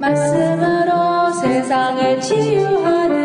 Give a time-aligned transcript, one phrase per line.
[0.00, 3.18] 말씀으로 세상을 치유하는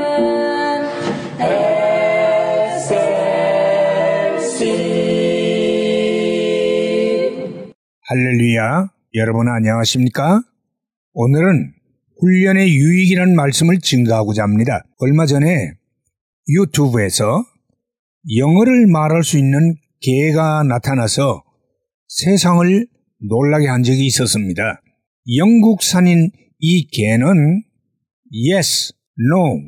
[4.19, 4.65] SLC
[8.01, 8.89] 할렐루야.
[9.13, 10.41] 여러분 안녕하십니까?
[11.13, 11.71] 오늘은
[12.19, 14.83] 훈련의 유익이라는 말씀을 증가하고자 합니다.
[14.99, 15.71] 얼마 전에
[16.49, 17.45] 유튜브에서
[18.37, 21.41] 영어를 말할 수 있는 개가 나타나서
[22.09, 22.85] 세상을
[23.29, 24.81] 놀라게 한 적이 있었습니다.
[25.27, 27.63] 영국산인 이 개는
[28.51, 29.59] yes, no,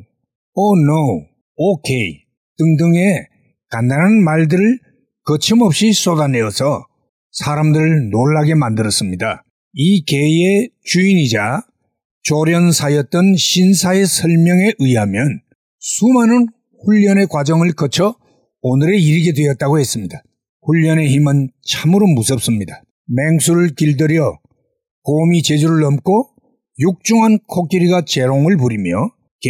[0.54, 1.26] oh no,
[1.56, 2.24] okay
[2.56, 3.26] 등등의
[3.70, 4.78] 간단한 말들을
[5.24, 6.86] 거침없이 쏟아내어서
[7.32, 9.44] 사람들을 놀라게 만들었습니다.
[9.74, 11.62] 이 개의 주인이자
[12.22, 15.40] 조련사였던 신사의 설명에 의하면
[15.78, 16.46] 수많은
[16.84, 18.16] 훈련의 과정을 거쳐
[18.60, 20.22] 오늘에 이르게 되었다고 했습니다.
[20.62, 22.82] 훈련의 힘은 참으로 무섭습니다.
[23.06, 24.38] 맹수를 길들여
[25.08, 26.28] 곰이 제주를 넘고
[26.78, 28.90] 육중한 코끼리가 재롱을 부리며
[29.40, 29.48] 개,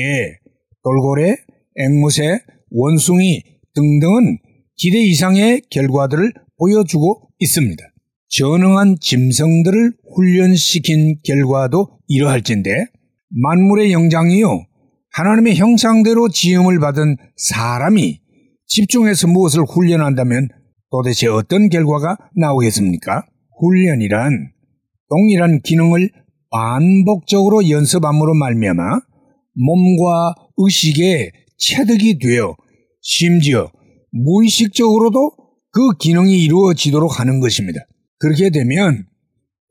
[0.84, 1.34] 돌고래,
[1.74, 2.38] 앵무새,
[2.70, 3.42] 원숭이
[3.74, 4.38] 등등은
[4.76, 7.82] 기대 이상의 결과들을 보여주고 있습니다.
[8.28, 12.70] 전능한 짐승들을 훈련시킨 결과도 이러할진데
[13.30, 14.64] 만물의 영장이요
[15.10, 18.20] 하나님의 형상대로 지음을 받은 사람이
[18.68, 20.50] 집중해서 무엇을 훈련한다면
[20.92, 23.26] 도대체 어떤 결과가 나오겠습니까?
[23.58, 24.52] 훈련이란
[25.08, 26.10] 동일한 기능을
[26.50, 29.00] 반복적으로 연습함으로 말미암아
[29.54, 32.56] 몸과 의식에 체득이 되어
[33.00, 33.70] 심지어
[34.12, 35.32] 무의식적으로도
[35.70, 37.80] 그 기능이 이루어지도록 하는 것입니다.
[38.18, 39.06] 그렇게 되면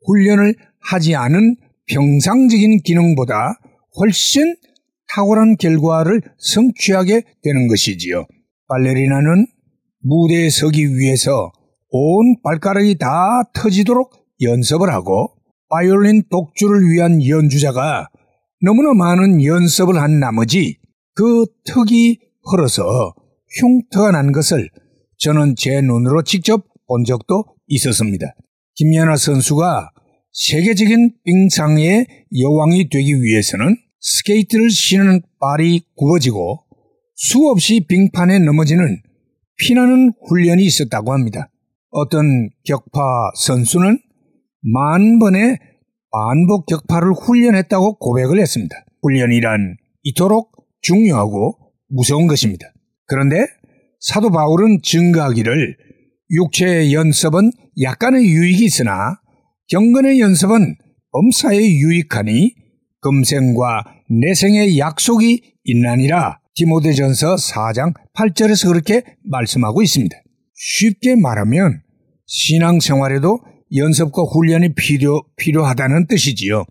[0.06, 3.58] 훈련을 하지 않은 평상적인 기능보다
[4.00, 4.56] 훨씬
[5.14, 8.26] 탁월한 결과를 성취하게 되는 것이지요.
[8.68, 9.46] 발레리나는
[10.00, 11.50] 무대에 서기 위해서
[11.90, 15.32] 온 발가락이 다 터지도록 연습을 하고
[15.70, 18.08] 바이올린 독주를 위한 연주자가
[18.62, 20.78] 너무나 많은 연습을 한 나머지
[21.14, 22.18] 그 턱이
[22.50, 23.14] 헐어서
[23.60, 24.68] 흉터가 난 것을
[25.18, 28.34] 저는 제 눈으로 직접 본 적도 있었습니다.
[28.76, 29.90] 김연아 선수가
[30.32, 32.06] 세계적인 빙상의
[32.40, 36.60] 여왕이 되기 위해서는 스케이트를 신은 발이 굽어지고
[37.14, 39.02] 수없이 빙판에 넘어지는
[39.56, 41.50] 피나는 훈련이 있었다고 합니다.
[41.90, 43.00] 어떤 격파
[43.34, 43.98] 선수는
[44.62, 45.58] 만 번의
[46.10, 48.74] 반복 격파를 훈련했다고 고백을 했습니다.
[49.02, 50.52] 훈련이란 이토록
[50.82, 51.54] 중요하고
[51.88, 52.72] 무서운 것입니다.
[53.06, 53.46] 그런데
[54.00, 55.76] 사도 바울은 증가하기를
[56.30, 57.50] 육체의 연습은
[57.82, 59.18] 약간의 유익이 있으나
[59.68, 60.76] 경건의 연습은
[61.10, 62.54] 엄사에 유익하니
[63.00, 70.16] 금생과 내생의 약속이 있나니라 디모데전서 4장 8절에서 그렇게 말씀하고 있습니다.
[70.54, 71.82] 쉽게 말하면
[72.26, 73.40] 신앙생활에도
[73.74, 76.64] 연습과 훈련이 필요, 필요하다는 뜻이지요.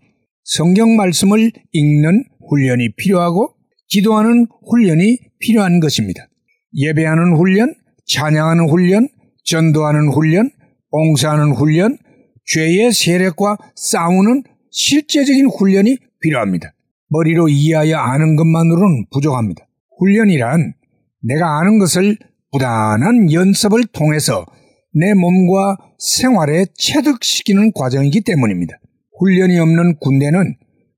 [0.44, 3.54] 성경 말씀을 읽는 훈련이 필요하고
[3.88, 6.28] 기도하는 훈련이 필요한 것입니다.
[6.74, 7.74] 예배하는 훈련,
[8.06, 9.08] 찬양하는 훈련,
[9.44, 10.50] 전도하는 훈련,
[10.90, 11.98] 봉사하는 훈련,
[12.46, 16.72] 죄의 세력과 싸우는 실제적인 훈련이 필요합니다.
[17.10, 19.66] 머리로 이해하여 아는 것만으로는 부족합니다.
[19.98, 20.74] 훈련이란
[21.22, 22.16] 내가 아는 것을
[22.52, 24.46] 부단한 연습을 통해서
[24.94, 28.78] 내 몸과 생활에 체득시키는 과정이기 때문입니다.
[29.18, 30.56] 훈련이 없는 군대는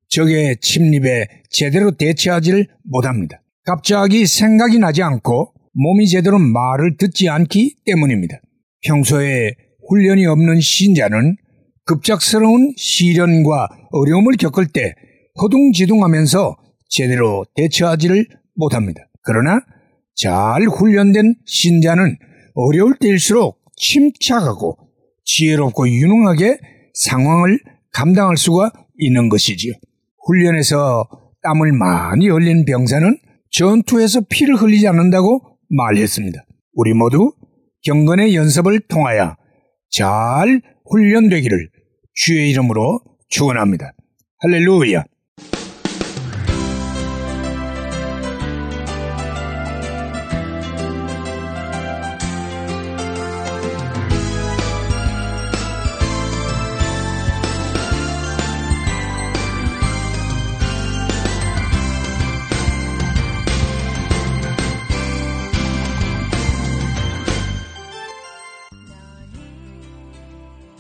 [0.09, 3.43] 적의 침입에 제대로 대처하지를 못합니다.
[3.65, 8.41] 갑자기 생각이 나지 않고 몸이 제대로 말을 듣지 않기 때문입니다.
[8.87, 9.53] 평소에
[9.89, 11.37] 훈련이 없는 신자는
[11.84, 14.95] 급작스러운 시련과 어려움을 겪을 때
[15.41, 16.57] 허둥지둥하면서
[16.89, 18.27] 제대로 대처하지를
[18.57, 19.01] 못합니다.
[19.22, 19.61] 그러나
[20.17, 22.17] 잘 훈련된 신자는
[22.55, 24.76] 어려울 때일수록 침착하고
[25.24, 26.58] 지혜롭고 유능하게
[26.94, 27.58] 상황을
[27.92, 29.72] 감당할 수가 있는 것이지요.
[30.26, 31.08] 훈련에서
[31.42, 33.18] 땀을 많이 흘린 병사는
[33.50, 36.44] 전투에서 피를 흘리지 않는다고 말했습니다.
[36.74, 37.32] 우리 모두
[37.82, 39.36] 경건의 연습을 통하여
[39.91, 40.60] 잘
[40.91, 41.71] 훈련되기를
[42.15, 43.92] 주의 이름으로 축원합니다.
[44.41, 45.04] 할렐루야.